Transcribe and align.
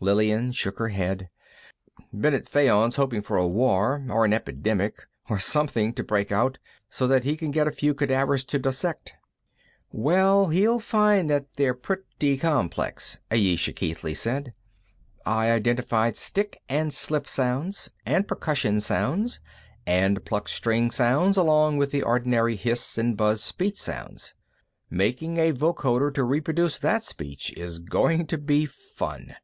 Lillian 0.00 0.52
shook 0.52 0.78
her 0.80 0.88
head. 0.90 1.30
"Bennet 2.12 2.46
Fayon's 2.46 2.96
hoping 2.96 3.22
for 3.22 3.38
a 3.38 3.46
war, 3.46 4.04
or 4.10 4.26
an 4.26 4.34
epidemic, 4.34 5.00
or 5.30 5.38
something 5.38 5.94
to 5.94 6.04
break 6.04 6.30
out, 6.30 6.58
so 6.90 7.06
that 7.06 7.24
he 7.24 7.38
can 7.38 7.50
get 7.50 7.66
a 7.66 7.72
few 7.72 7.94
cadavers 7.94 8.44
to 8.44 8.58
dissect." 8.58 9.14
"Well, 9.90 10.48
he'll 10.48 10.78
find 10.78 11.30
that 11.30 11.46
they're 11.56 11.72
pretty 11.72 12.36
complex," 12.36 13.16
Ayesha 13.30 13.72
Keithley 13.72 14.12
said. 14.12 14.52
"I 15.24 15.50
identified 15.50 16.16
stick 16.18 16.60
and 16.68 16.92
slip 16.92 17.26
sounds 17.26 17.88
and 18.04 18.28
percussion 18.28 18.80
sounds, 18.80 19.40
and 19.86 20.22
plucked 20.22 20.50
string 20.50 20.90
sounds, 20.90 21.38
along 21.38 21.78
with 21.78 21.92
the 21.92 22.02
ordinary 22.02 22.56
hiss 22.56 22.98
and 22.98 23.16
buzz 23.16 23.42
speech 23.42 23.78
sounds. 23.80 24.34
Making 24.90 25.38
a 25.38 25.52
vocoder 25.52 26.10
to 26.12 26.24
reproduce 26.24 26.78
that 26.80 27.04
speech 27.04 27.54
is 27.56 27.78
going 27.78 28.26
to 28.26 28.36
be 28.36 28.66
fun. 28.66 29.34